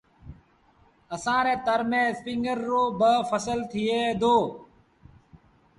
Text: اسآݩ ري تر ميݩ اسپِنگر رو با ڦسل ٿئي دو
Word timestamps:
اسآݩ 1.15 1.43
ري 1.45 1.55
تر 1.65 1.81
ميݩ 1.89 2.09
اسپِنگر 2.11 2.57
رو 2.67 2.81
با 2.99 3.11
ڦسل 3.29 3.59
ٿئي 3.71 4.01
دو 4.21 4.35